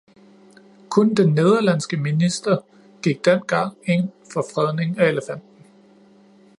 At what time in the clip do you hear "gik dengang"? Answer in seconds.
3.03-3.77